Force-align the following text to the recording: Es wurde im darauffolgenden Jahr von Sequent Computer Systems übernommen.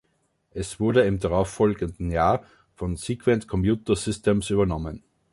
Es 0.49 0.79
wurde 0.79 1.05
im 1.05 1.19
darauffolgenden 1.19 2.09
Jahr 2.09 2.43
von 2.73 2.95
Sequent 2.95 3.47
Computer 3.47 3.95
Systems 3.95 4.49
übernommen. 4.49 5.03